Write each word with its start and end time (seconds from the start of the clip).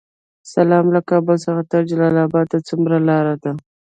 سلام، 0.53 0.85
له 0.95 1.01
کابل 1.09 1.35
څخه 1.45 1.61
تر 1.71 1.81
جلال 1.89 2.15
اباد 2.25 2.47
څومره 2.69 2.97
لاره 3.09 3.35
ده؟ 3.43 3.51